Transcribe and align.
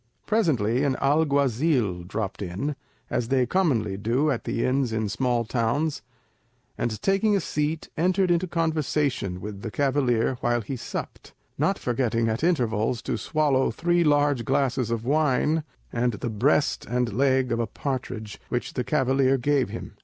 Presently 0.25 0.83
an 0.83 0.95
alguazil 0.99 2.03
dropped 2.07 2.41
in—as 2.41 3.27
they 3.27 3.45
commonly 3.45 3.97
do 3.97 4.31
at 4.31 4.45
the 4.45 4.65
inns 4.65 4.91
in 4.91 5.07
small 5.09 5.45
towns—and 5.45 6.99
taking 7.03 7.35
a 7.35 7.39
seat, 7.39 7.87
entered 7.95 8.31
into 8.31 8.47
conversation 8.47 9.39
with 9.39 9.61
the 9.61 9.69
cavalier 9.69 10.39
while 10.41 10.61
he 10.61 10.75
supped; 10.75 11.33
not 11.59 11.77
forgetting 11.77 12.29
at 12.29 12.43
intervals 12.43 13.03
to 13.03 13.15
swallow 13.15 13.69
three 13.69 14.03
large 14.03 14.43
glasses 14.43 14.89
of 14.89 15.05
wine, 15.05 15.63
and 15.93 16.13
the 16.13 16.31
breast 16.31 16.83
and 16.89 17.13
leg 17.13 17.51
of 17.51 17.59
a 17.59 17.67
partridge, 17.67 18.41
which 18.49 18.73
the 18.73 18.83
cavalier 18.83 19.37
gave 19.37 19.69
him. 19.69 19.93